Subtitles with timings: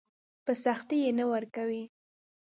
[0.45, 1.83] په سختي يې نه ورکوي.